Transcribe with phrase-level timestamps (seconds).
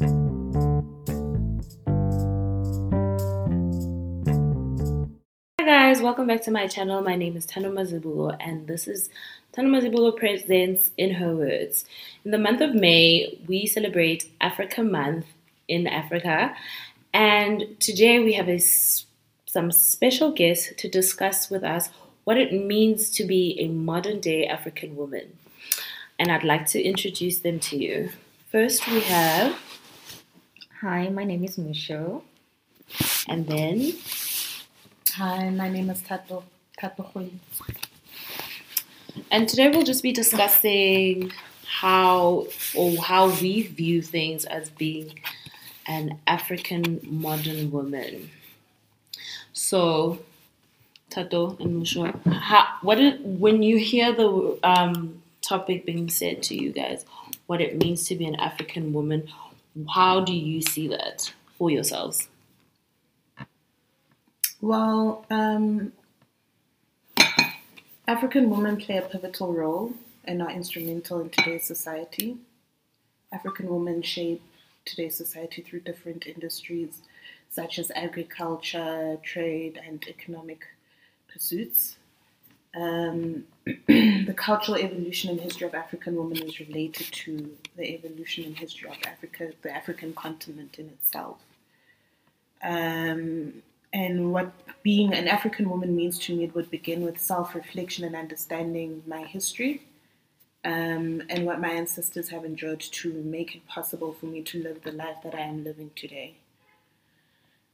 [0.00, 0.06] Hi
[5.58, 7.02] guys, welcome back to my channel.
[7.02, 9.10] My name is Tano Mazibuko and this is
[9.52, 11.84] Tano Mazibuko Presents in Her Words.
[12.24, 15.26] In the month of May, we celebrate Africa Month
[15.68, 16.56] in Africa
[17.12, 21.90] and today we have a, some special guests to discuss with us
[22.24, 25.36] what it means to be a modern day African woman.
[26.18, 28.08] And I'd like to introduce them to you.
[28.50, 29.58] First we have
[30.80, 32.22] Hi, my name is Musho.
[33.28, 33.92] and then
[35.12, 36.42] Hi, my name is Tato
[36.78, 37.28] Tato Hui.
[39.30, 41.32] And today we'll just be discussing
[41.66, 45.20] how or how we view things as being
[45.86, 48.30] an African modern woman.
[49.52, 50.20] So,
[51.10, 52.08] Tato and Musho,
[52.80, 57.04] what when you hear the um, topic being said to you guys,
[57.48, 59.28] what it means to be an African woman,
[59.94, 62.28] how do you see that for yourselves?
[64.60, 65.92] Well, um,
[68.06, 72.36] African women play a pivotal role and are instrumental in today's society.
[73.32, 74.42] African women shape
[74.84, 77.02] today's society through different industries
[77.50, 80.66] such as agriculture, trade, and economic
[81.32, 81.96] pursuits.
[82.74, 88.56] Um, the cultural evolution and history of African women is related to the evolution and
[88.56, 91.38] history of Africa, the African continent in itself.
[92.62, 97.54] Um, and what being an African woman means to me, it would begin with self
[97.54, 99.82] reflection and understanding my history
[100.64, 104.82] um, and what my ancestors have endured to make it possible for me to live
[104.82, 106.34] the life that I am living today.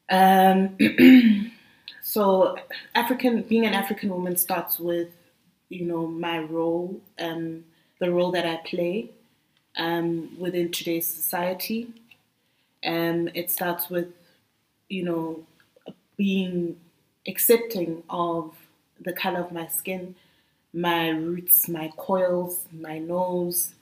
[0.09, 0.77] Um,
[2.03, 2.57] so,
[2.95, 5.09] African being an African woman starts with,
[5.69, 7.65] you know, my role, um,
[8.01, 9.11] the role that I play
[9.77, 11.89] um, within today's society.
[12.85, 14.09] Um, it starts with,
[14.89, 15.45] you know,
[16.17, 16.77] being
[17.27, 18.55] accepting of
[19.01, 20.15] the color of my skin,
[20.73, 23.75] my roots, my coils, my nose,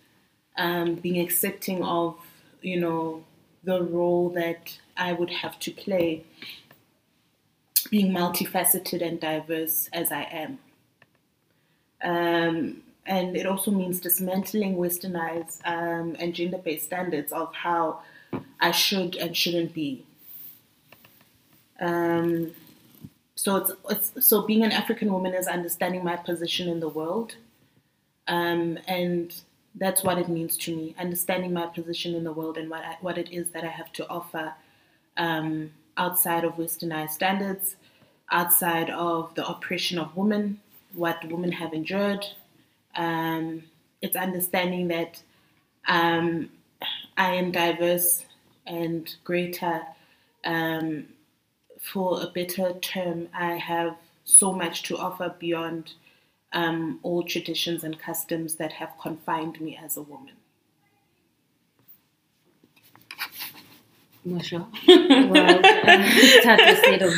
[0.57, 2.17] um, being accepting of,
[2.63, 3.25] you know,
[3.65, 6.25] the role that I would have to play,
[7.91, 10.59] being multifaceted and diverse as I am.
[12.03, 18.01] Um, and it also means dismantling westernized um, and gender based standards of how
[18.61, 20.05] I should and shouldn't be.
[21.81, 22.53] Um,
[23.35, 27.37] so it's, it's so being an African woman is understanding my position in the world,
[28.29, 29.35] um, and
[29.75, 30.95] that's what it means to me.
[30.99, 33.93] Understanding my position in the world and what I, what it is that I have
[33.95, 34.55] to offer
[35.17, 37.77] um, outside of Westernized standards,
[38.31, 40.61] outside of the oppression of women,
[40.95, 42.25] what women have endured.
[42.97, 43.65] Um,
[44.01, 45.23] it's understanding that
[45.87, 46.51] um,
[47.17, 48.25] I am diverse
[48.67, 49.83] and greater
[50.45, 51.07] um,
[51.85, 55.93] for a better term, I have so much to offer beyond
[56.53, 60.33] um, all traditions and customs that have confined me as a woman.
[64.27, 64.67] Musho?
[65.31, 65.63] Well,
[66.43, 67.09] Tato said a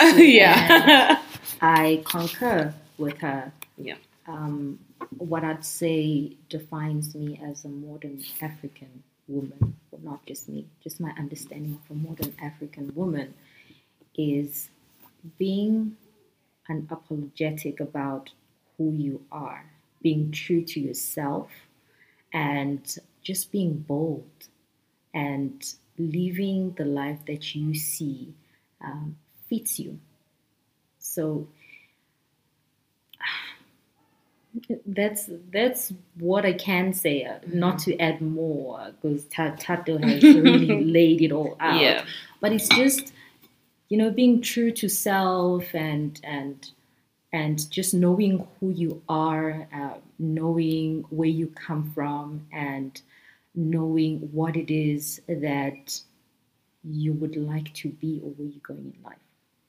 [0.00, 1.20] and yeah.
[1.60, 3.52] I concur with her.
[3.76, 3.96] Yeah.
[4.26, 4.78] Um,
[5.16, 11.00] what I'd say defines me as a modern African woman, well, not just me, just
[11.00, 13.34] my understanding of a modern African woman
[14.16, 14.70] is
[15.38, 15.96] being
[16.70, 18.30] unapologetic about
[18.76, 19.64] who you are,
[20.02, 21.50] being true to yourself,
[22.32, 24.30] and just being bold
[25.14, 28.34] and living the life that you see
[28.84, 29.16] um,
[29.48, 29.98] fits you.
[30.98, 31.48] So
[34.86, 37.24] that's that's what I can say.
[37.24, 41.80] uh, Not to add more, because Tato has really laid it all out.
[41.80, 42.04] Yeah.
[42.40, 43.12] But it's just
[43.88, 46.70] you know being true to self and and
[47.32, 53.00] and just knowing who you are, uh, knowing where you come from, and
[53.58, 56.00] knowing what it is that
[56.84, 59.18] you would like to be or where you're going in life,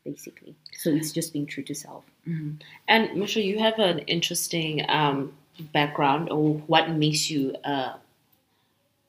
[0.06, 0.56] basically.
[0.78, 2.04] So it's just being true to self.
[2.88, 5.34] And Michelle, you have an interesting um,
[5.74, 7.96] background, or what makes you a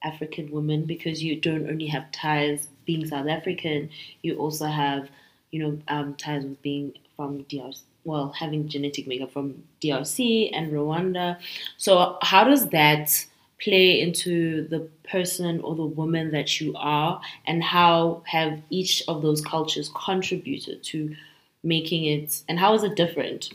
[0.02, 0.86] African woman?
[0.86, 3.90] Because you don't only have ties being South African,
[4.22, 5.10] you also have,
[5.50, 7.82] you know, um, ties with being from DRC.
[8.04, 11.38] Well, having genetic makeup from DRC and Rwanda.
[11.76, 13.26] So, how does that
[13.62, 19.22] play into the person or the woman that you are, and how have each of
[19.22, 21.14] those cultures contributed to
[21.62, 23.52] making it and how is it different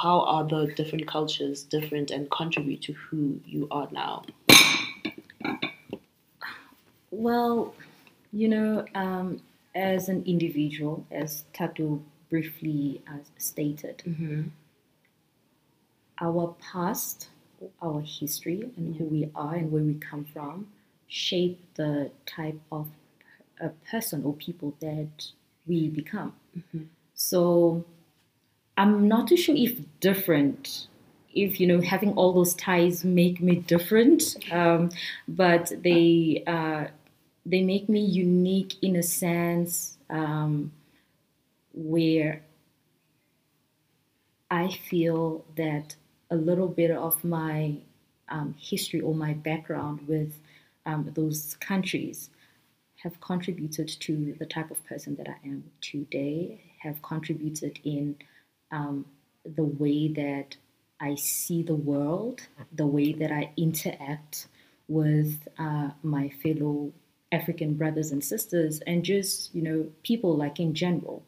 [0.00, 4.24] how are the different cultures different and contribute to who you are now
[7.10, 7.74] Well,
[8.32, 9.40] you know, um,
[9.74, 14.42] as an individual, as Tato briefly uh, stated, Mm-hmm.
[16.20, 17.28] our past,
[17.80, 20.66] our history, and who we are and where we come from
[21.14, 22.88] shape the type of
[23.60, 25.30] a person or people that
[25.66, 26.34] we become.
[26.56, 26.86] Mhm.
[27.14, 27.84] So
[28.76, 30.88] I'm not too sure if different,
[31.32, 34.90] if you know, having all those ties make me different, um,
[35.28, 36.88] but they uh,
[37.46, 40.72] they make me unique in a sense um,
[41.72, 42.42] where
[44.50, 45.96] I feel that
[46.34, 47.76] a little bit of my
[48.28, 50.32] um, history or my background with
[50.84, 52.30] um, those countries
[53.02, 58.16] have contributed to the type of person that I am today, have contributed in
[58.72, 59.06] um,
[59.44, 60.56] the way that
[61.00, 62.40] I see the world,
[62.72, 64.48] the way that I interact
[64.88, 66.92] with uh, my fellow
[67.30, 71.22] African brothers and sisters, and just, you know, people like in general.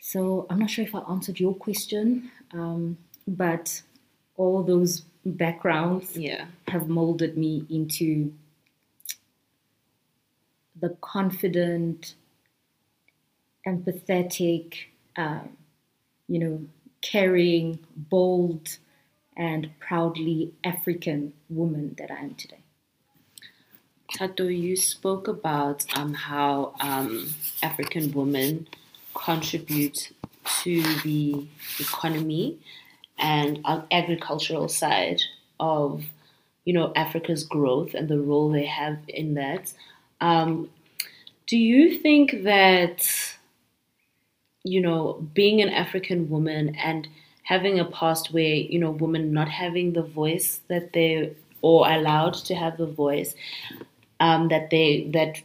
[0.00, 2.96] So I'm not sure if I answered your question, um,
[3.26, 3.82] but
[4.36, 6.46] all those backgrounds Yeah.
[6.68, 8.32] have molded me into
[10.78, 12.14] the confident,
[13.66, 14.74] empathetic,
[15.16, 15.40] uh,
[16.28, 16.64] you know,
[17.00, 18.78] caring, bold,
[19.36, 22.60] and proudly African woman that I am today.
[24.14, 28.68] Tato, you spoke about um, how um, African women
[29.14, 30.12] contribute
[30.62, 31.46] to the
[31.80, 32.58] economy
[33.18, 33.60] and
[33.90, 35.22] agricultural side
[35.58, 36.04] of,
[36.64, 39.72] you know, Africa's growth and the role they have in that.
[40.20, 40.70] Um,
[41.46, 43.08] do you think that,
[44.64, 47.08] you know, being an African woman and
[47.42, 51.32] having a past where, you know, women not having the voice that they
[51.62, 53.34] or allowed to have the voice
[54.20, 55.40] um, that they that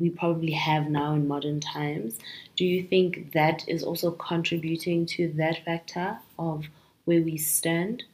[0.00, 2.18] we probably have now in modern times.
[2.56, 6.66] Do you think that is also contributing to that factor of
[7.04, 8.04] where we stand?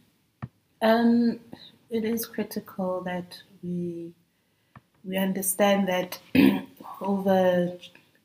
[0.82, 1.41] Um,
[1.91, 4.12] it is critical that we
[5.05, 6.19] we understand that
[7.00, 7.73] over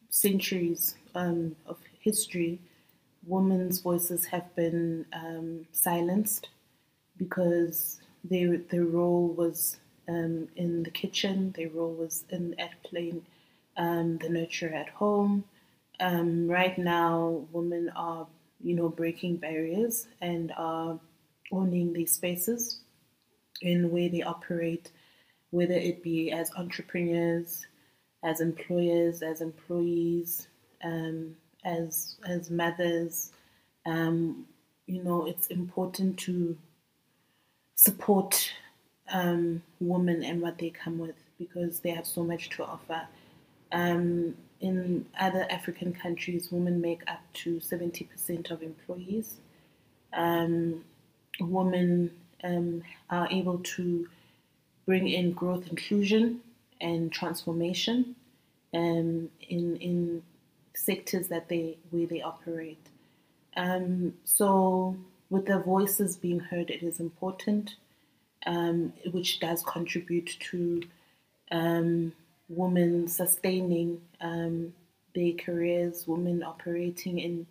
[0.09, 2.59] centuries um, of history,
[3.25, 6.49] women's voices have been um, silenced
[7.17, 9.77] because their their role was
[10.07, 13.25] um, in the kitchen, their role was in at playing
[13.77, 15.43] um, the nurture at home.
[15.99, 18.27] Um, right now, women are
[18.61, 20.99] you know breaking barriers and are
[21.51, 22.79] owning these spaces
[23.61, 24.91] in where they operate,
[25.51, 27.65] whether it be as entrepreneurs,
[28.23, 30.47] as employers, as employees,
[30.83, 33.31] um, as as mothers.
[33.85, 34.45] Um,
[34.87, 36.57] you know, it's important to
[37.75, 38.51] support
[39.11, 43.01] um, women and what they come with because they have so much to offer.
[43.71, 49.35] Um, in other African countries, women make up to 70% of employees.
[50.13, 50.83] Um,
[51.39, 52.11] women
[52.43, 54.07] um, are able to
[54.85, 56.41] bring in growth, inclusion,
[56.81, 58.15] and transformation
[58.73, 60.23] um, in in
[60.75, 62.89] sectors that they where they operate.
[63.55, 64.97] Um, so,
[65.29, 67.75] with their voices being heard, it is important,
[68.45, 70.83] um, which does contribute to
[71.51, 72.13] um,
[72.47, 74.73] women sustaining um,
[75.13, 77.47] their careers, women operating in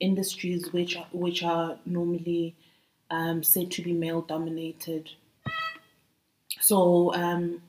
[0.00, 2.54] industries which are, which are normally
[3.10, 5.10] um, said to be male dominated.
[6.60, 7.62] So um,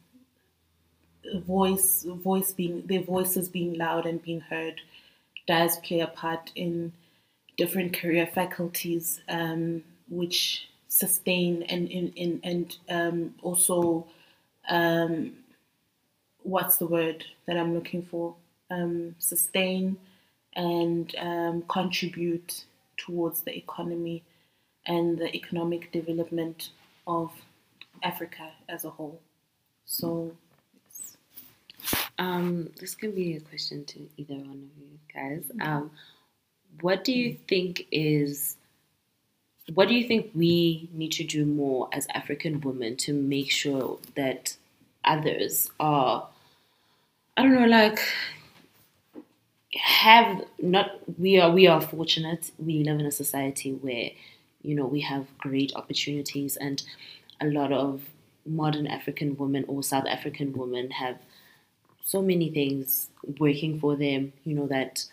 [1.46, 4.82] voice voice being their voices being loud and being heard
[5.48, 6.92] does play a part in
[7.58, 14.06] different career faculties um, which sustain and and, and, and um, also
[14.70, 15.34] um,
[16.44, 18.36] what's the word that I'm looking for
[18.72, 19.98] um, sustain
[20.56, 22.64] and um, contribute
[22.98, 24.24] towards the economy
[24.86, 26.70] and the economic development
[27.08, 27.32] of
[28.04, 29.20] Africa as a whole.
[29.86, 30.32] So.
[32.18, 35.50] Um, this can be a question to either one of you guys.
[35.62, 35.90] Um,
[36.82, 38.58] what do you think is
[39.74, 44.00] what do you think we need to do more as African women to make sure
[44.16, 44.56] that
[45.10, 46.30] others are
[47.36, 48.00] I don't know like
[49.76, 54.12] have not we are we are fortunate we live in a society where
[54.62, 56.82] you know we have great opportunities and
[57.42, 58.02] a lot of
[58.46, 61.18] modern African women or South African women have
[62.04, 64.34] so many things working for them.
[64.44, 65.06] You know that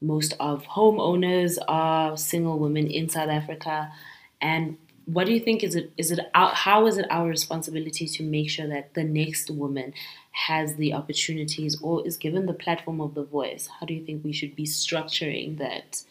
[0.00, 3.92] most of homeowners are single women in South Africa,
[4.40, 4.76] and
[5.08, 8.22] what do you think is it is it our, how is it our responsibility to
[8.22, 9.94] make sure that the next woman
[10.32, 14.22] has the opportunities or is given the platform of the voice, how do you think
[14.22, 16.02] we should be structuring that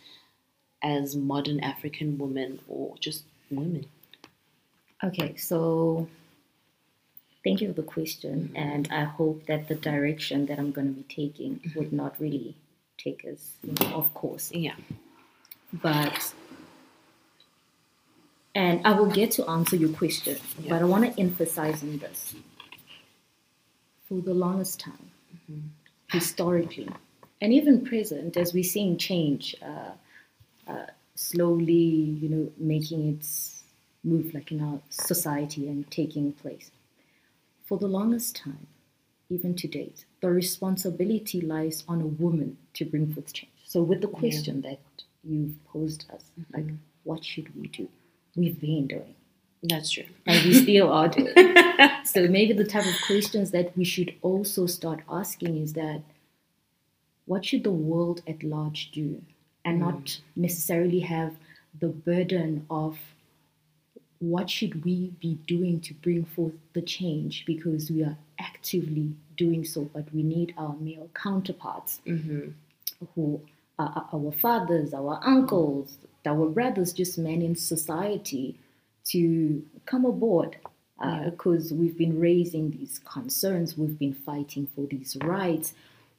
[0.82, 3.86] as modern African women or just women?
[5.04, 6.08] Okay, so
[7.44, 8.58] thank you for the question, mm-hmm.
[8.58, 11.78] and I hope that the direction that I'm going to be taking mm-hmm.
[11.78, 12.56] would not really
[12.98, 13.52] take us
[13.94, 14.52] off course.
[14.52, 14.76] Yeah.
[15.72, 16.34] But
[18.58, 20.70] and I will get to answer your question, Yeah.
[20.72, 22.34] but I want to emphasize on this.
[24.08, 25.12] For the longest time,
[26.12, 26.90] historically,
[27.40, 29.92] and even present, as we're seeing change uh,
[30.72, 33.64] uh, slowly, you know, making its
[34.04, 36.72] move like in our society and taking place.
[37.66, 38.66] For the longest time,
[39.30, 43.52] even to date, the responsibility lies on a woman to bring forth change.
[43.66, 44.80] So, with the question that
[45.24, 46.24] you've posed us,
[46.54, 46.70] like,
[47.04, 47.88] what should we do?
[48.38, 49.16] We've been doing,
[49.64, 50.06] That's true.
[50.26, 51.34] and we still are doing.
[52.06, 56.02] so, maybe the type of questions that we should also start asking is that
[57.26, 59.22] what should the world at large do?
[59.66, 61.34] And not necessarily have
[61.78, 62.98] the burden of
[64.20, 69.66] what should we be doing to bring forth the change because we are actively doing
[69.66, 72.52] so, but we need our male counterparts Mm-hmm.
[73.14, 73.42] who
[73.78, 78.60] are our fathers, our uncles, our brothers, just men in society
[79.06, 80.58] to come aboard
[81.00, 85.74] uh, because we've been raising these concerns, we've been fighting for these rights,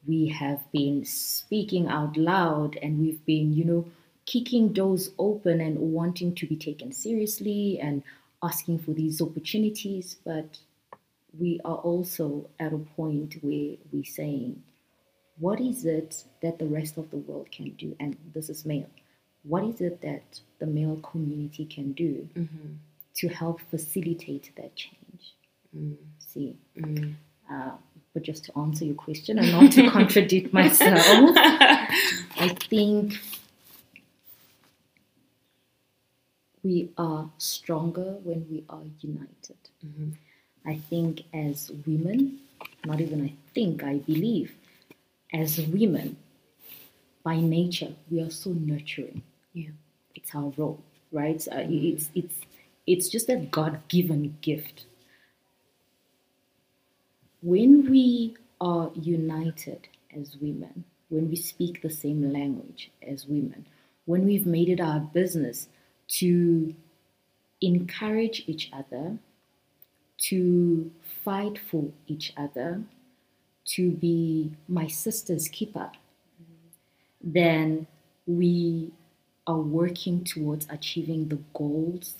[0.07, 3.85] we have been speaking out loud, and we've been, you know,
[4.25, 8.03] kicking doors open and wanting to be taken seriously and
[8.41, 10.17] asking for these opportunities.
[10.23, 10.57] But
[11.37, 14.63] we are also at a point where we're saying,
[15.37, 17.95] what is it that the rest of the world can do?
[17.99, 18.89] And this is male.
[19.49, 20.25] What is it that
[20.59, 22.69] the male community can do Mm-hmm.
[23.19, 25.23] to help facilitate that change?
[26.29, 27.15] See, Mm.
[27.51, 27.71] uh,
[28.13, 31.01] but just to answer your question and not to contradict myself,
[32.45, 33.13] I think
[36.63, 39.61] we are stronger when we are united.
[39.85, 40.09] Mhm.
[40.65, 42.39] I think as women,
[42.85, 44.49] not even I think, I believe,
[45.33, 46.17] as women,
[47.23, 49.21] by nature, we are so nurturing.
[49.53, 49.69] Yeah.
[50.15, 51.45] It's our role, right?
[51.51, 52.35] Uh, it's it's
[52.85, 54.85] it's just that God-given gift.
[57.41, 63.65] When we are united as women, when we speak the same language as women,
[64.05, 65.69] when we've made it our business
[66.19, 66.73] to
[67.61, 69.17] encourage each other,
[70.17, 70.91] to
[71.23, 72.81] fight for each other,
[73.65, 75.91] to be my sister's keeper,
[77.21, 77.87] then
[78.25, 78.91] we
[79.49, 82.17] are working towards achieving the goals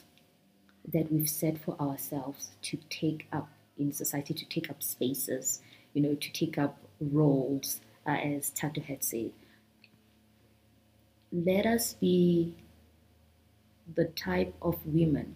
[0.91, 5.61] that we've set for ourselves to take up in society, to take up spaces,
[5.93, 9.31] you know, to take up roles, uh, as Tato had said.
[11.31, 12.55] Let us be
[13.93, 15.35] the type of women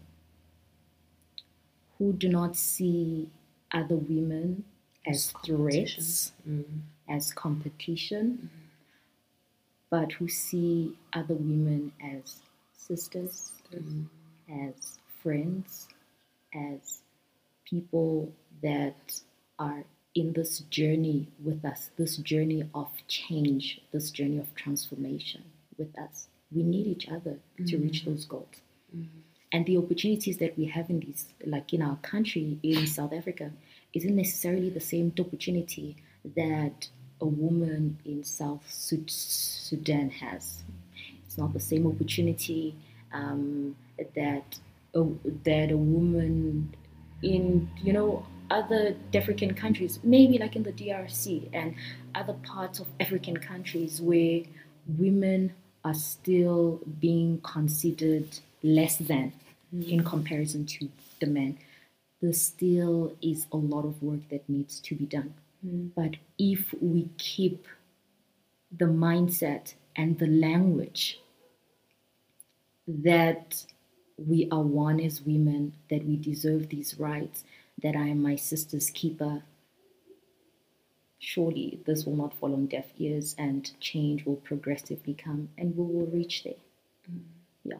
[1.99, 3.29] who do not see
[3.71, 4.63] other women
[5.05, 6.81] as threats, Mm.
[7.07, 8.49] as competition,
[9.93, 12.41] but who see other women as
[12.75, 14.67] sisters, mm-hmm.
[14.67, 15.87] as friends,
[16.51, 17.03] as
[17.63, 18.33] people
[18.63, 19.21] that
[19.59, 19.83] are
[20.15, 25.43] in this journey with us, this journey of change, this journey of transformation
[25.77, 26.27] with us.
[26.51, 28.09] We need each other to reach mm-hmm.
[28.09, 28.61] those goals.
[28.97, 29.19] Mm-hmm.
[29.51, 33.51] And the opportunities that we have in these, like in our country, in South Africa,
[33.93, 35.97] isn't necessarily the same opportunity
[36.35, 36.89] that
[37.21, 40.63] a woman in South Sudan has.
[41.25, 42.75] It's not the same opportunity
[43.13, 43.75] um,
[44.15, 44.59] that
[44.95, 45.03] a,
[45.43, 46.75] that a woman
[47.21, 51.75] in you know other African countries, maybe like in the DRC and
[52.13, 54.41] other parts of African countries where
[54.85, 55.53] women
[55.83, 58.27] are still being considered
[58.61, 59.33] less than
[59.87, 60.89] in comparison to
[61.19, 61.57] the men.
[62.21, 65.33] There still is a lot of work that needs to be done.
[65.63, 67.67] But if we keep
[68.77, 71.19] the mindset and the language
[72.87, 73.63] that
[74.17, 77.45] we are one as women, that we deserve these rights,
[77.81, 79.43] that I am my sister's keeper,
[81.19, 85.83] surely this will not fall on deaf ears and change will progressively come and we
[85.85, 86.53] will reach there.
[87.63, 87.77] Yeah.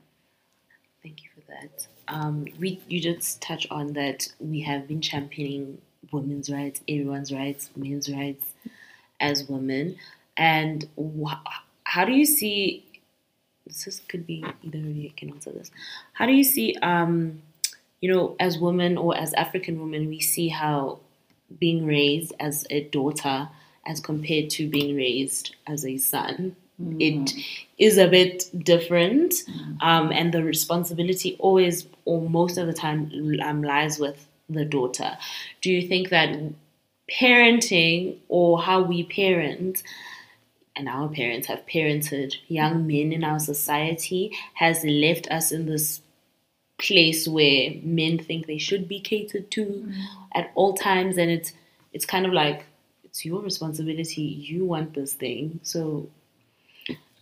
[1.03, 1.87] Thank you for that.
[2.07, 5.79] Um, we you just touch on that we have been championing
[6.11, 8.53] women's rights, everyone's rights, men's rights
[9.19, 9.95] as women,
[10.37, 11.41] and wh-
[11.83, 12.85] how do you see?
[13.65, 15.71] This could be either of you can answer this.
[16.13, 16.75] How do you see?
[16.81, 17.41] Um,
[18.01, 20.99] you know, as women or as African women, we see how
[21.59, 23.47] being raised as a daughter
[23.85, 26.55] as compared to being raised as a son.
[26.99, 27.31] It
[27.77, 29.35] is a bit different,
[29.79, 35.17] um, and the responsibility always, or most of the time, um, lies with the daughter.
[35.61, 36.37] Do you think that
[37.11, 39.83] parenting or how we parent
[40.75, 46.01] and our parents have parented young men in our society has left us in this
[46.79, 49.93] place where men think they should be catered to mm.
[50.33, 51.53] at all times and it's
[51.91, 52.65] it's kind of like
[53.03, 56.09] it's your responsibility you want this thing so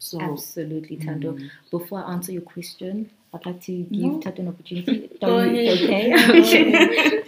[0.01, 1.33] so Absolutely, Tando.
[1.33, 1.51] Mm.
[1.69, 4.19] Before I answer your question, I'd like to give No.
[4.19, 5.09] Tando an opportunity.
[5.21, 5.81] Go ahead.
[5.81, 7.23] Okay.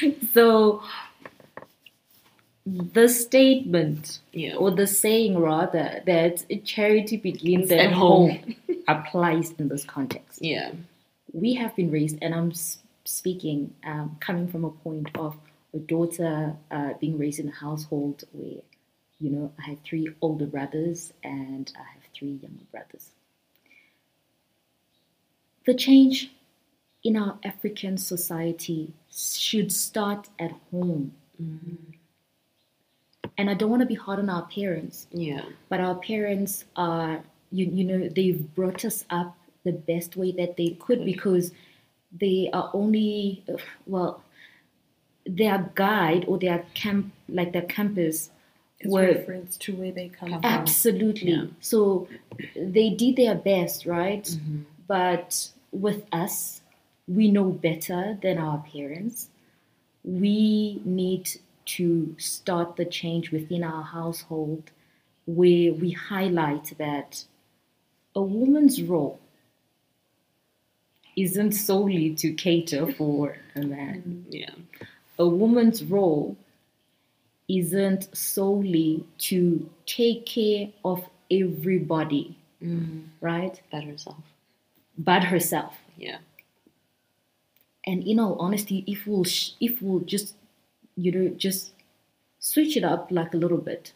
[0.34, 0.82] so,
[2.66, 8.30] the statement yeah or the saying rather that charity begins At at home.
[8.30, 8.54] home
[8.86, 10.38] applies in this context.
[10.42, 10.72] yeah
[11.32, 12.52] We have been raised, and I'm
[13.04, 15.36] speaking um, coming from a point of
[15.74, 18.60] a daughter uh, being raised in a household where,
[19.20, 23.10] you know, I have three older brothers and I have three younger brothers.
[25.70, 26.32] The change
[27.04, 31.12] in our African society should start at home.
[33.38, 37.22] And I don't want to be hard on our parents, yeah but our parents are
[37.52, 41.52] you, you know they've brought us up the best way that they could because
[42.24, 43.44] they are only
[43.86, 44.20] well
[45.24, 48.30] their guide or their camp like their campus
[48.80, 50.50] It's were reference to where they come Come from.
[50.50, 51.44] absolutely Yeah.
[51.60, 52.08] so
[52.56, 54.64] they did their best right Mhm.
[54.88, 55.28] but
[55.72, 56.60] with us
[57.06, 59.28] we know better than our parents
[60.04, 61.28] we need
[61.64, 64.70] to start the change within our household
[65.26, 67.24] where we highlight that
[68.14, 69.20] a woman's role
[71.16, 74.24] isn't solely to cater for a man.
[74.28, 74.50] yeah
[75.18, 76.36] A woman's role
[77.48, 83.04] isn't solely to take care of everybody, mm.
[83.20, 83.60] right?
[83.70, 84.29] that herself
[84.98, 85.78] But herself.
[85.96, 86.18] yeah
[87.86, 90.34] And in all honesty, if we'll sh- if we'll just
[90.96, 91.72] you know just
[92.38, 93.92] switch it up like a little bit,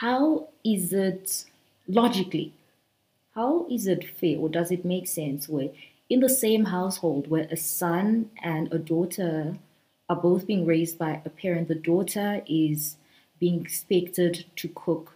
[0.00, 1.44] how is it
[1.86, 2.52] logically?
[3.34, 5.70] How is it fair, or does it make sense where
[6.10, 9.58] in the same household where a son and a daughter
[10.08, 12.96] are both being raised by a parent, the daughter is
[13.38, 15.14] being expected to cook,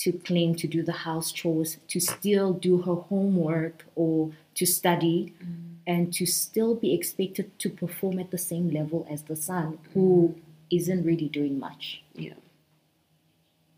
[0.00, 5.34] to clean, to do the house chores, to still do her homework or to study,
[5.42, 5.74] mm.
[5.86, 9.92] and to still be expected to perform at the same level as the son mm.
[9.92, 10.34] who
[10.70, 12.02] isn't really doing much.
[12.14, 12.34] yeah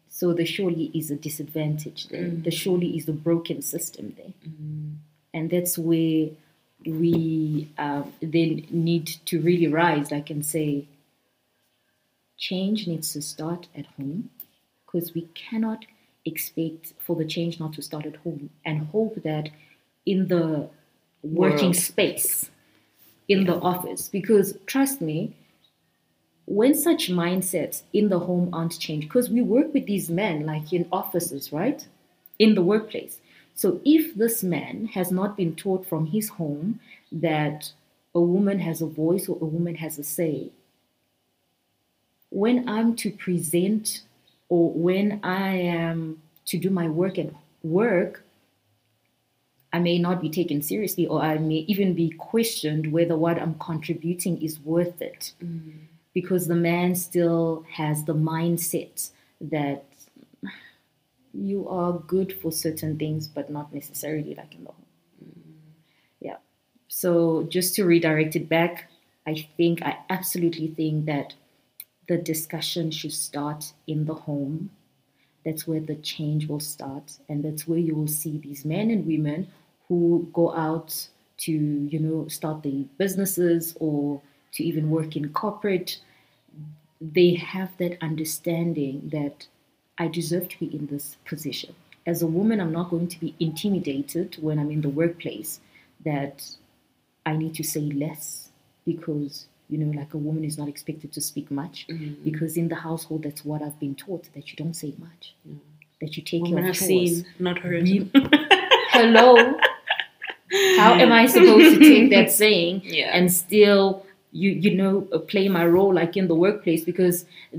[0.08, 2.24] So there surely is a disadvantage there.
[2.24, 2.44] Mm.
[2.44, 4.34] There surely is a broken system there.
[5.34, 6.28] And that's where
[6.84, 10.86] we um, then need to really rise, like and say,
[12.36, 14.30] change needs to start at home
[14.84, 15.84] because we cannot
[16.24, 19.48] expect for the change not to start at home and hope that
[20.06, 20.68] in the
[21.22, 21.76] working World.
[21.76, 22.50] space,
[23.28, 25.34] in the office, because trust me,
[26.46, 30.72] when such mindsets in the home aren't changed, because we work with these men like
[30.72, 31.86] in offices, right?
[32.38, 33.20] In the workplace.
[33.54, 36.80] So if this man has not been taught from his home
[37.12, 37.72] that
[38.14, 40.50] a woman has a voice or a woman has a say,
[42.30, 44.02] when I'm to present
[44.52, 47.30] or when I am to do my work at
[47.62, 48.22] work,
[49.72, 53.54] I may not be taken seriously or I may even be questioned whether what I'm
[53.54, 55.86] contributing is worth it mm-hmm.
[56.12, 59.08] because the man still has the mindset
[59.40, 59.86] that
[61.32, 64.86] you are good for certain things, but not necessarily like in the home.
[65.24, 65.50] Mm-hmm.
[66.20, 66.36] Yeah.
[66.88, 68.90] So just to redirect it back,
[69.26, 71.32] I think I absolutely think that
[72.08, 74.70] the discussion should start in the home.
[75.44, 79.06] That's where the change will start, and that's where you will see these men and
[79.06, 79.48] women
[79.88, 84.20] who go out to, you know, start the businesses or
[84.52, 85.98] to even work in corporate
[87.02, 89.46] they have that understanding that
[89.98, 91.74] I deserve to be in this position.
[92.06, 95.60] As a woman, I'm not going to be intimidated when I'm in the workplace
[96.04, 96.44] that
[97.26, 98.50] I need to say less
[98.84, 102.22] because, you know, like a woman is not expected to speak much Mm-hmm.
[102.28, 105.24] because in the household, that's what I've been taught that you don't say much,
[106.00, 106.88] that you take women care of chores.
[106.88, 107.14] seen
[107.48, 107.84] not heard
[108.98, 109.28] Hello?
[110.80, 113.10] How am I supposed to take that saying Yeah.
[113.16, 113.84] and still
[114.42, 117.16] you you know uh, play my role like in the workplace because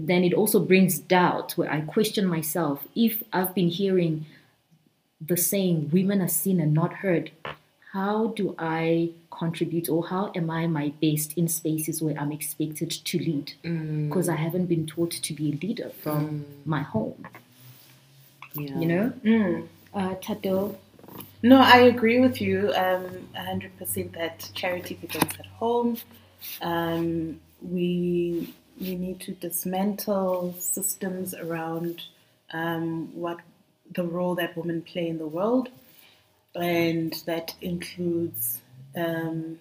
[0.10, 4.26] then it also brings doubt where I question myself if I've been hearing
[5.32, 7.26] the saying women are seen and not heard
[7.94, 12.90] how do I contribute or how am I my best in spaces where I'm expected
[12.90, 13.54] to lead?
[13.64, 14.10] Mm.
[14.10, 17.28] Because I haven't been taught to be a leader from my home.
[18.56, 18.80] Yeah.
[18.80, 19.14] You know?
[19.24, 19.68] Mm.
[19.94, 20.76] Uh, Tato,
[21.44, 25.98] No, I agree with you um, 100% that charity begins at home.
[26.64, 32.02] Um, we, we need to dismantle systems around
[32.54, 33.40] um, what
[33.94, 35.70] the role that women play in the world,
[36.56, 38.62] and that includes,
[38.96, 39.60] um,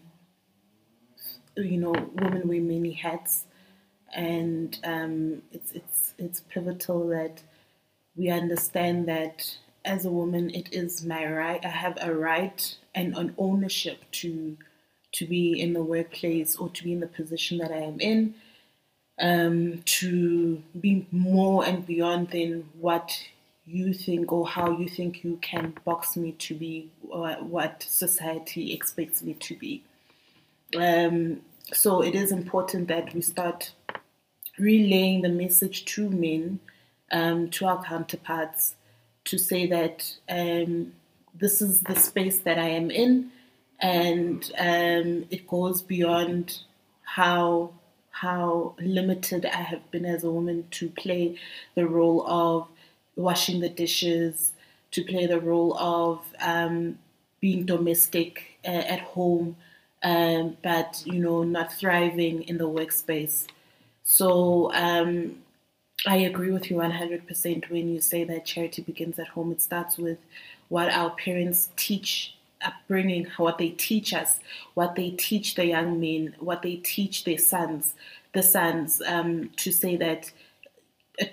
[1.56, 3.44] you know, women wear many hats,
[4.12, 7.42] and um, it's it's it's pivotal that
[8.16, 11.64] we understand that as a woman, it is my right.
[11.64, 14.56] I have a right and an ownership to
[15.12, 18.34] to be in the workplace or to be in the position that I am in,
[19.20, 23.22] um, to be more and beyond than what
[23.64, 29.22] you think or how you think you can box me to be what society expects
[29.22, 29.82] me to be.
[30.76, 33.72] Um, so it is important that we start
[34.58, 36.60] relaying the message to men,
[37.12, 38.74] um, to our counterparts,
[39.24, 40.92] to say that um,
[41.34, 43.30] this is the space that I am in,
[43.78, 46.58] and um, it goes beyond
[47.02, 47.72] how
[48.10, 51.38] how limited I have been as a woman to play
[51.74, 52.68] the role of
[53.16, 54.52] washing the dishes,
[54.92, 56.98] to play the role of um,
[57.40, 59.56] being domestic uh, at home,
[60.02, 63.46] um, but you know not thriving in the workspace.
[64.04, 65.36] So um,
[66.06, 69.52] I agree with you 100% when you say that charity begins at home.
[69.52, 70.18] It starts with
[70.68, 74.40] what our parents teach, upbringing, what they teach us,
[74.74, 77.94] what they teach the young men, what they teach their sons,
[78.32, 80.32] the sons, um, to say that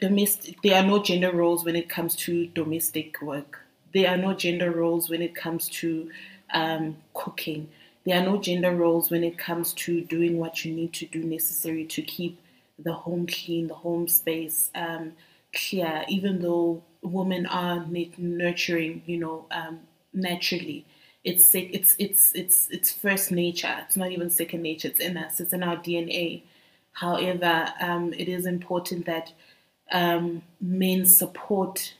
[0.02, 3.62] domestic, there are no gender roles when it comes to domestic work.
[3.94, 6.10] There are no gender roles when it comes to
[6.54, 7.70] um, cooking.
[8.06, 11.24] There are no gender roles when it comes to doing what you need to do
[11.24, 12.40] necessary to keep
[12.78, 15.14] the home clean, the home space um,
[15.54, 17.86] clear, even though women are
[18.18, 19.80] nurturing, you know, um,
[20.14, 20.86] naturally.
[21.24, 23.76] It's it's it's it's it's first nature.
[23.86, 24.88] It's not even second nature.
[24.88, 25.40] It's in us.
[25.42, 26.44] It's in our DNA.
[26.94, 29.34] However, um, it is important that
[29.92, 31.94] um, men support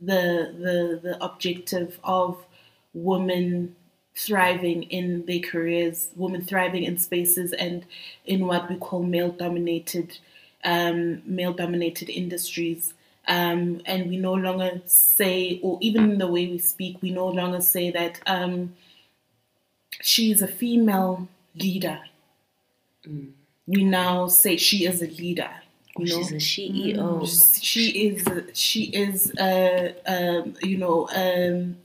[0.00, 2.44] the the the objective of
[2.92, 3.74] women
[4.16, 7.84] thriving in their careers, women thriving in spaces and
[8.24, 10.18] in what we call male dominated
[10.64, 12.94] um, male dominated industries.
[13.26, 17.28] Um, and we no longer say, or even in the way we speak, we no
[17.28, 18.74] longer say that um,
[20.02, 22.00] she is a female leader.
[23.66, 25.50] We now say she is a leader.
[25.98, 26.22] You know?
[26.22, 27.62] She's a CEO.
[27.62, 31.76] she is she is a, a you know um,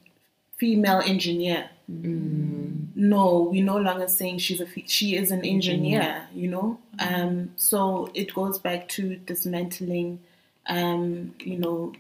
[0.57, 1.69] female engineer.
[1.87, 6.27] No, we're no longer saying she's a fe- she is an engineer.
[6.33, 10.19] You know, um, so it goes back to dismantling,
[10.67, 11.93] um, you know,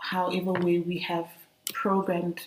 [0.00, 1.28] however way we have
[1.72, 2.46] programmed.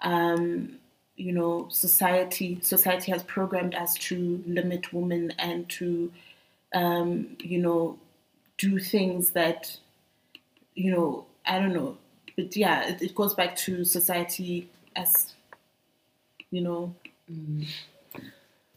[0.00, 0.78] Um,
[1.16, 6.10] you know, society society has programmed us to limit women and to,
[6.74, 7.98] um, you know,
[8.60, 9.78] do things that,
[10.74, 11.96] you know, I don't know,
[12.36, 15.34] but yeah, it, it goes back to society as,
[16.50, 16.94] you know,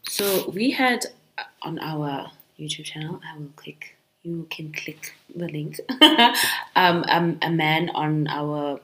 [0.08, 1.06] So we had
[1.38, 5.80] uh, on our YouTube channel, I will click, you can click the link,
[6.76, 8.80] um, um, a man on our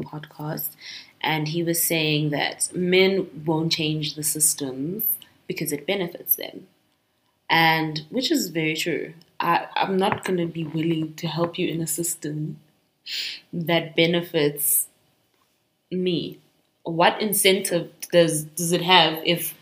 [0.00, 0.70] podcast,
[1.20, 5.04] and he was saying that men won't change the systems
[5.46, 6.66] because it benefits them.
[7.48, 9.14] And which is very true.
[9.40, 12.58] I, I'm not going to be willing to help you in a system
[13.52, 14.88] that benefits
[15.90, 16.38] me.
[16.82, 19.54] What incentive does does it have if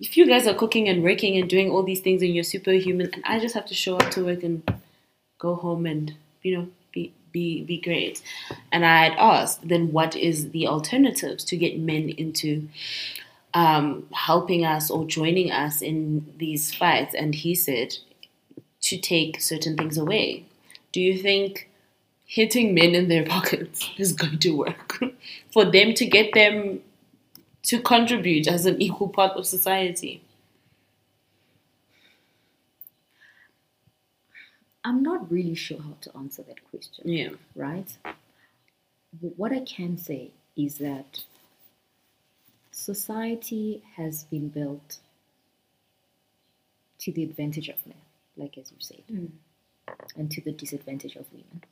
[0.00, 3.10] if you guys are cooking and working and doing all these things and you're superhuman
[3.12, 4.62] and I just have to show up to work and
[5.38, 8.22] go home and you know be be be great.
[8.70, 12.68] And I had asked, then what is the alternatives to get men into
[13.54, 17.14] um, helping us or joining us in these fights?
[17.14, 17.96] And he said
[18.92, 20.44] to take certain things away.
[20.92, 21.70] Do you think
[22.26, 25.00] hitting men in their pockets is going to work
[25.52, 26.80] for them to get them
[27.64, 30.22] to contribute as an equal part of society?
[34.84, 37.30] I'm not really sure how to answer that question, Yeah.
[37.54, 37.90] right?
[39.22, 41.22] But What I can say is that
[42.72, 44.98] society has been built
[47.00, 48.01] to the advantage of men,
[48.36, 49.30] like as you said, mm.
[50.16, 51.62] and to the disadvantage of women.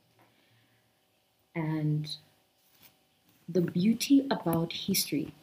[1.55, 2.15] And
[3.47, 5.33] the beauty about history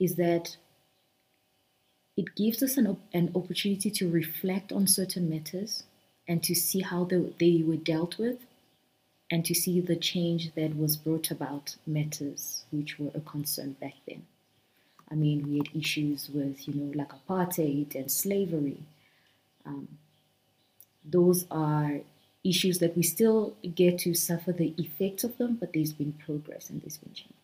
[0.00, 0.56] is that
[2.16, 5.84] it gives us an, op- an opportunity to reflect on certain matters
[6.28, 8.38] and to see how they, they were dealt with
[9.30, 13.94] and to see the change that was brought about matters which were a concern back
[14.06, 14.26] then.
[15.10, 18.78] I mean, we had issues with, you know, like apartheid and slavery.
[19.66, 19.88] Um,
[21.04, 22.00] those are
[22.44, 26.70] issues that we still get to suffer the effects of them, but there's been progress
[26.70, 27.34] and there's been change.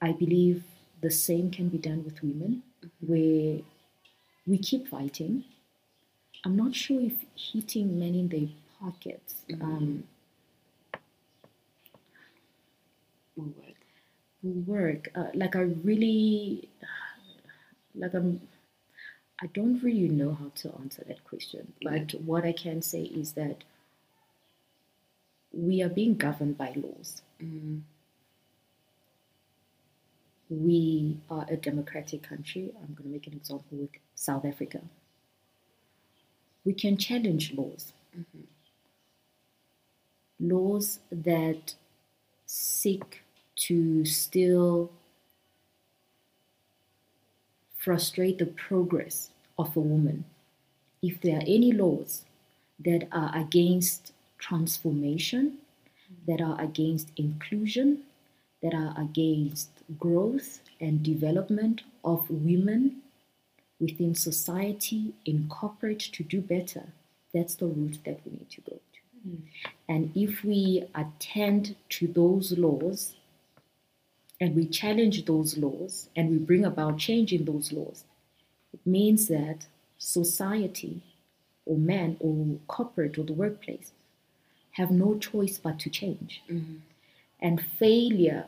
[0.00, 0.64] I believe
[1.00, 2.62] the same can be done with women,
[3.00, 3.58] where
[4.46, 5.44] we keep fighting.
[6.44, 8.48] I'm not sure if hitting men in their
[8.80, 10.04] pockets um,
[13.36, 13.76] Will work.
[14.42, 15.08] will work.
[15.14, 16.68] Uh, like I really,
[17.94, 18.40] like I'm,
[19.42, 21.72] I don't really know how to answer that question.
[21.82, 23.64] But what I can say is that
[25.52, 27.22] we are being governed by laws.
[27.42, 27.82] Mm.
[30.50, 32.70] We are a democratic country.
[32.80, 34.80] I'm going to make an example with South Africa.
[36.64, 37.92] We can challenge laws.
[40.38, 41.74] Laws that
[42.46, 43.22] seek
[43.56, 44.92] to still
[47.84, 50.24] frustrate the progress of a woman.
[51.02, 52.22] If there are any laws
[52.78, 55.58] that are against transformation,
[56.26, 57.98] that are against inclusion,
[58.62, 59.68] that are against
[59.98, 63.02] growth and development of women
[63.78, 66.84] within society, in corporate to do better,
[67.34, 69.28] that's the route that we need to go to.
[69.28, 69.42] Mm.
[69.88, 73.14] And if we attend to those laws
[74.44, 78.04] and we challenge those laws and we bring about change in those laws,
[78.74, 79.64] it means that
[79.96, 81.00] society
[81.64, 83.92] or man or corporate or the workplace
[84.72, 86.42] have no choice but to change.
[86.50, 86.74] Mm-hmm.
[87.40, 88.44] And failure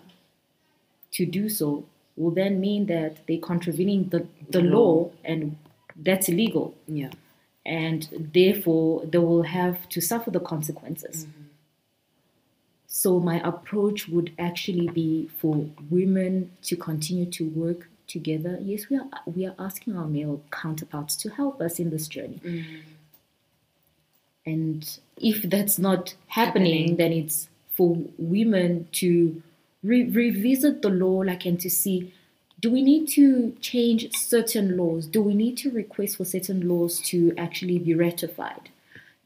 [1.12, 5.56] to do so will then mean that they're contravening the, the law and
[5.96, 6.74] that's illegal.
[6.86, 7.12] Yeah.
[7.64, 11.24] And therefore, they will have to suffer the consequences.
[11.24, 11.45] Mm-hmm.
[13.02, 18.58] So, my approach would actually be for women to continue to work together.
[18.62, 22.40] Yes, we are, we are asking our male counterparts to help us in this journey.
[22.42, 22.76] Mm-hmm.
[24.46, 26.96] And if that's not happening, Happening.
[26.96, 29.42] then it's for women to
[29.82, 32.14] re- revisit the law, like, and to see
[32.60, 35.04] do we need to change certain laws?
[35.04, 38.70] Do we need to request for certain laws to actually be ratified,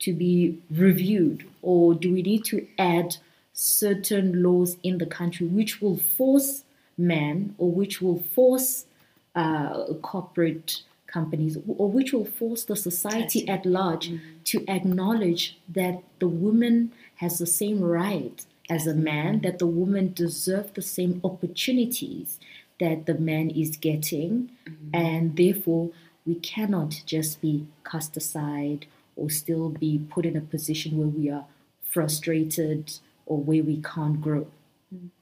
[0.01, 1.45] to be reviewed?
[1.63, 3.19] Or do we need to add
[3.61, 6.65] certain laws in the country which will force
[6.97, 8.87] men or which will force
[9.35, 14.13] uh, corporate companies or which will force the society at large
[14.45, 20.15] to acknowledge that the woman has the same right as a man, that the woman
[20.15, 22.41] deserves the same opportunities
[22.79, 24.51] that the man is getting,
[24.95, 25.91] and therefore
[26.25, 31.29] we cannot just be cast aside or still be put in a position where we
[31.29, 31.45] are
[31.83, 32.91] frustrated
[33.31, 34.45] or where we can't grow.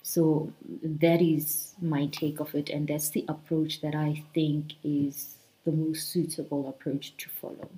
[0.03, 0.51] So
[0.83, 5.73] that is my take of it, and that's the approach that I think is the
[5.73, 7.69] most suitable approach to follow.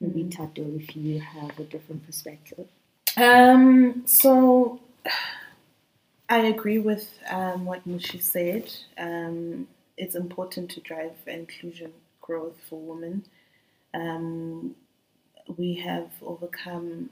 [0.00, 2.68] Maybe Tato, if you have a different perspective.
[3.16, 4.78] Um, so
[6.28, 8.72] I agree with um, what Mushi said.
[8.96, 9.66] Um,
[9.96, 13.24] it's important to drive inclusion growth for women.
[13.94, 14.76] Um,
[15.56, 17.10] we have overcome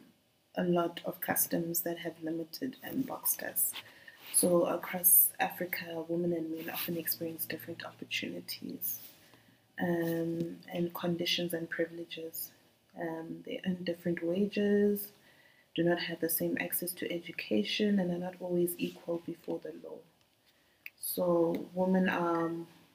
[0.56, 3.72] a lot of customs that have limited and boxed us.
[4.34, 9.00] So across Africa, women and men often experience different opportunities
[9.80, 12.50] um, and conditions and privileges.
[13.00, 15.08] Um, they earn different wages,
[15.74, 19.72] do not have the same access to education, and are not always equal before the
[19.82, 19.96] law.
[20.98, 22.50] So, women are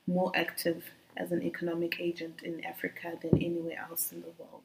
[0.06, 4.62] more active as an economic agent in Africa than anywhere else in the world.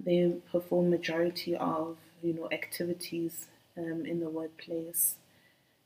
[0.00, 5.16] They perform majority of you know activities um, in the workplace,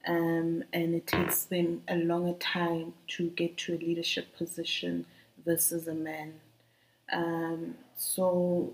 [0.07, 5.07] um, and it takes them a longer time to get to a leadership position
[5.45, 6.35] versus a man.
[7.13, 8.73] Um, so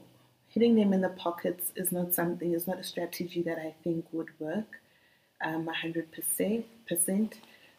[0.49, 4.07] hitting them in the pockets is not something, is not a strategy that I think
[4.12, 4.81] would work
[5.44, 7.33] um, 100%,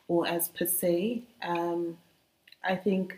[0.07, 1.23] or as per se.
[1.41, 1.97] Um,
[2.63, 3.17] I think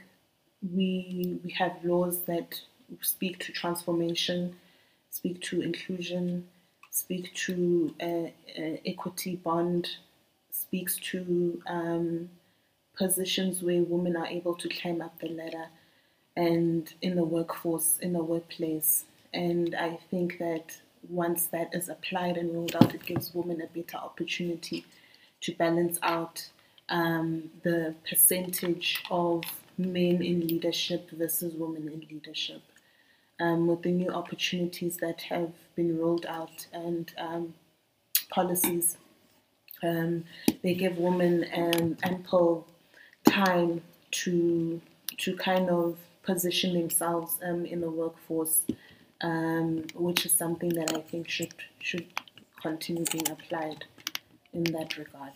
[0.62, 2.62] we, we have laws that
[3.02, 4.56] speak to transformation,
[5.10, 6.48] speak to inclusion,
[6.92, 8.06] speak to uh,
[8.62, 9.90] uh, equity bond,
[10.52, 12.30] speaks to um,
[12.98, 15.68] positions where women are able to climb up the ladder
[16.36, 19.06] and in the workforce, in the workplace.
[19.34, 23.68] And I think that once that is applied and rolled out, it gives women a
[23.68, 24.86] better opportunity
[25.42, 26.48] to balance out
[26.90, 29.44] um, the percentage of
[29.78, 32.62] men in leadership versus women in leadership.
[33.42, 37.54] Um, with the new opportunities that have been rolled out and um,
[38.30, 38.98] policies,
[39.82, 40.26] um,
[40.62, 42.68] they give women um, ample
[43.30, 44.82] time to
[45.20, 48.62] to kind of position themselves um, in the workforce,
[49.22, 52.08] um, which is something that I think should should
[52.62, 53.86] continue being applied
[54.54, 55.34] in that regard.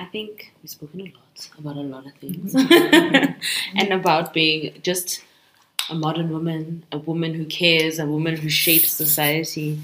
[0.00, 2.54] I think we've spoken a lot about a lot of things,
[3.74, 5.22] and about being just
[5.88, 9.80] a modern woman, a woman who cares, a woman who shapes society.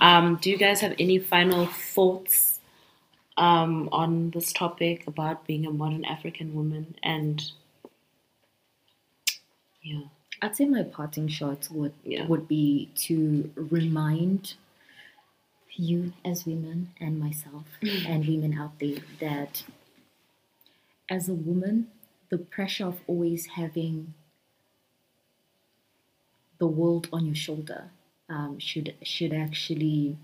[0.00, 2.58] Um, do you guys have any final thoughts
[3.36, 6.94] um, on this topic about being a modern African woman?
[7.02, 7.42] And
[9.82, 10.02] yeah,
[10.42, 12.26] I'd say my parting shot would Yeah.
[12.26, 14.54] would be to remind
[15.72, 19.62] you as women and myself and women out there that
[21.10, 21.88] as a woman,
[22.30, 24.14] the pressure of always having
[26.58, 27.90] the world on your shoulder
[28.28, 30.16] um, should should actually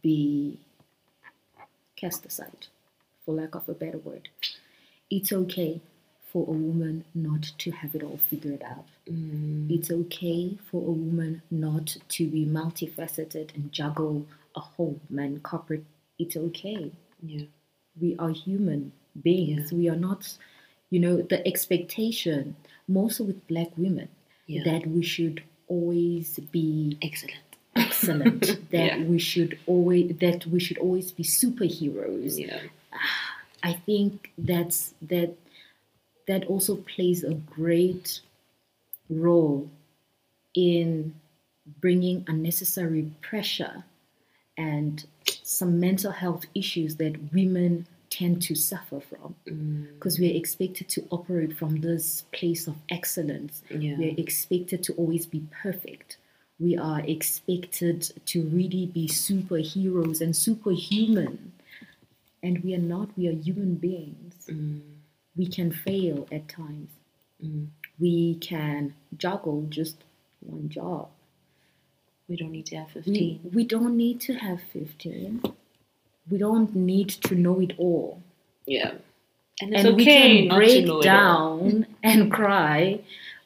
[0.00, 0.60] be
[1.96, 2.68] cast aside,
[3.24, 4.28] for lack of a better word.
[5.10, 5.80] It's okay
[6.32, 8.84] for a woman not to have it all figured out.
[9.06, 15.84] It's okay for a woman not to be multifaceted and juggle a home and corporate.
[16.18, 16.92] It's okay.
[17.22, 17.46] yeah,
[18.00, 18.92] We are human
[19.22, 19.72] beings.
[19.72, 20.36] We are not,
[20.90, 24.08] you know, the expectation, more so with black women,
[24.46, 24.62] Yeah.
[24.64, 27.42] that we should always be excellent.
[27.76, 28.40] excellent.
[28.70, 29.04] that Yeah.
[29.04, 32.38] we should always that we should always be superheroes.
[32.38, 32.60] Yeah,
[33.62, 35.34] I think that's that
[36.26, 38.20] that also plays a great
[39.08, 39.68] role
[40.54, 41.14] in
[41.80, 43.84] bringing unnecessary pressure
[44.56, 45.04] and
[45.42, 49.34] some mental health issues that women tend to suffer from.
[49.46, 49.94] Mm.
[49.94, 53.62] Because we're expected to operate from this place of excellence.
[53.70, 53.96] Yeah.
[53.98, 56.18] we're expected to always be perfect.
[56.58, 61.52] We are expected to really be superheroes and superhuman.
[62.42, 63.10] And we are not.
[63.16, 64.34] We are human beings.
[64.48, 64.80] Mm.
[65.36, 66.90] We can fail at times.
[67.44, 67.68] Mm.
[67.98, 69.96] We can juggle just
[70.40, 71.08] one job.
[72.28, 73.40] We don't need to have we, fifteen.
[73.54, 75.42] we don't need to have 15
[76.30, 78.22] we don't need to know it all.
[78.66, 78.92] Yeah,
[79.60, 83.00] and it's and we can not to break know down and cry.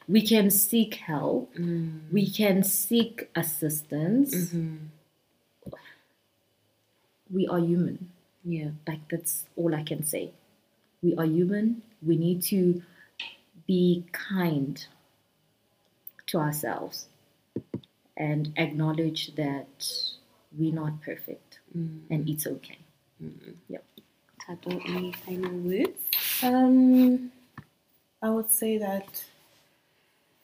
[0.07, 1.53] We can seek help.
[1.55, 2.11] Mm.
[2.11, 4.35] we can seek assistance.
[4.35, 4.77] Mhm.
[7.29, 8.11] we are human.
[8.43, 10.31] Yeah, like that's all i can say.
[11.01, 11.81] We are human.
[12.01, 12.83] We need to
[13.65, 14.85] be kind
[16.27, 17.07] to ourselves
[18.17, 19.87] and acknowledge that
[20.57, 22.77] we're not perfect and it's okay
[24.47, 26.01] Tano, any final words?
[26.41, 27.31] Um,
[28.21, 29.23] I would say that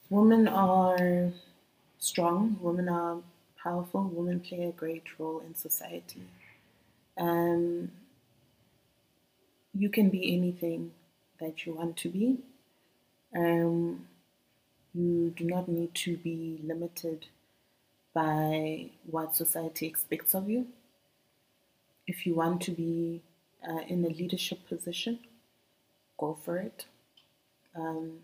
[0.09, 1.31] women are
[1.97, 3.17] strong, women are
[3.61, 6.21] powerful, women play a great role in society.
[7.17, 7.91] Um,
[9.73, 10.91] you can be anything
[11.39, 12.37] that you want to be.
[13.35, 14.07] Um,
[14.93, 17.25] you do not need to be limited
[18.13, 20.67] by what society expects of you.
[22.09, 23.21] If you want to be
[23.63, 25.19] uh, in a leadership position,
[26.17, 26.85] go for it.
[27.75, 28.21] Um,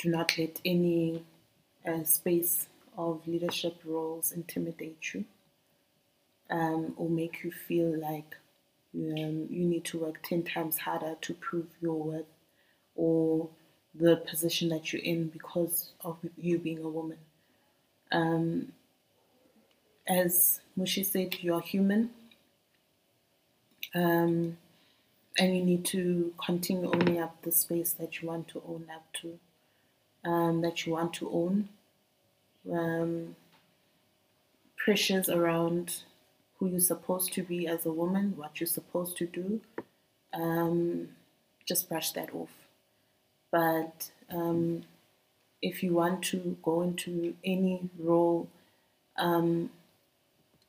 [0.00, 1.24] do not let any
[1.86, 2.66] uh, space
[2.98, 5.24] of leadership roles intimidate you
[6.50, 8.34] um, or make you feel like
[8.96, 12.32] um, you need to work 10 times harder to prove your worth
[12.96, 13.48] or
[13.94, 17.18] the position that you're in because of you being a woman.
[18.10, 18.72] Um,
[20.06, 22.10] as Mushi said, you're human
[23.94, 24.56] um,
[25.38, 29.06] and you need to continue owning up the space that you want to own up
[29.20, 29.38] to,
[30.28, 31.68] um, that you want to own.
[32.70, 33.36] Um,
[34.76, 36.02] pressures around
[36.58, 39.60] who you're supposed to be as a woman, what you're supposed to do,
[40.32, 41.08] um,
[41.66, 42.50] just brush that off.
[43.50, 44.82] But um,
[45.62, 48.48] if you want to go into any role
[49.16, 49.70] um,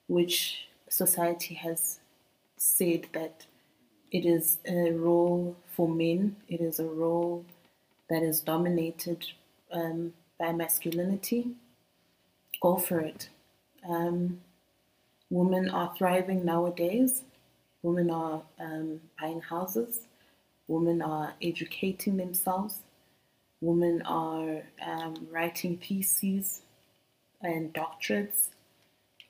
[0.08, 2.00] which society has
[2.58, 3.46] said that
[4.12, 7.44] it is a role for men, it is a role
[8.10, 9.26] that is dominated
[9.72, 11.50] um, by masculinity,
[12.62, 13.30] go for it.
[13.88, 14.40] Um,
[15.30, 17.24] women are thriving nowadays,
[17.82, 20.02] women are um, buying houses,
[20.68, 22.80] women are educating themselves,
[23.62, 26.62] women are um, writing theses
[27.42, 28.50] and doctorates.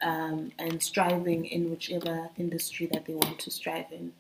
[0.01, 4.13] Um, and striving in whichever industry that they want to strive in.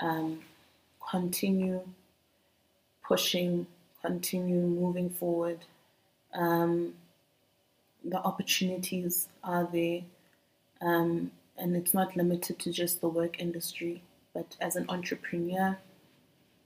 [0.00, 0.40] Um,
[1.10, 1.80] continue
[3.02, 3.66] pushing,
[4.02, 5.58] continue moving forward.
[6.34, 6.94] Um,
[8.04, 10.02] the opportunities are there,
[10.80, 14.02] um, and it's not limited to just the work industry.
[14.32, 15.76] But as an entrepreneur,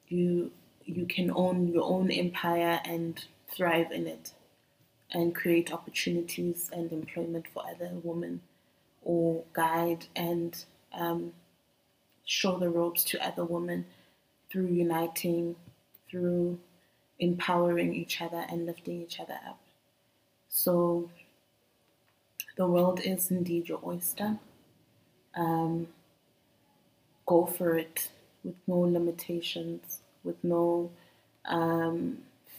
[0.09, 0.53] you
[0.85, 4.32] you can own your own empire and thrive in it
[5.15, 8.41] and create opportunities and employment for other women
[9.03, 11.33] or guide and um,
[12.27, 13.87] show the ropes to other women
[14.51, 15.55] through uniting,
[16.11, 16.59] through
[17.21, 19.61] empowering each other and lifting each other up.
[20.49, 21.11] So
[22.57, 24.39] the world is indeed your oyster.
[25.37, 25.89] Um,
[27.27, 28.11] go for it
[28.43, 30.91] with no limitations, with no
[31.45, 32.19] um,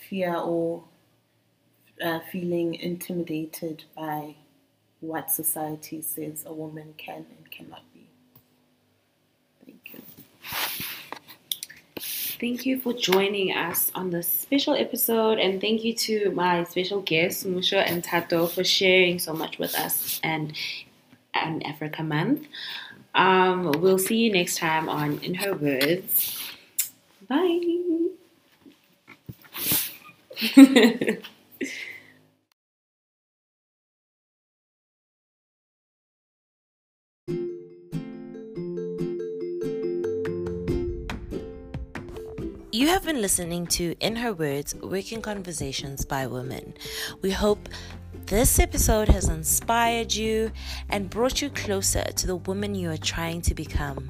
[0.09, 0.83] fear or
[2.03, 4.35] uh, feeling intimidated by
[4.99, 8.07] what society says a woman can and cannot be.
[9.65, 10.01] Thank you.
[12.39, 17.01] Thank you for joining us on this special episode, and thank you to my special
[17.01, 20.53] guests, Musha and Tano, for sharing so much with us and
[21.33, 22.47] an Africa Month.
[23.13, 26.37] Um, we'll see you next time on In Her Words.
[27.29, 27.61] Bye.
[42.71, 46.73] You have been listening to In Her Words Working Conversations by Women.
[47.21, 47.69] We hope
[48.25, 50.51] this episode has inspired you
[50.89, 54.09] and brought you closer to the woman you are trying to become.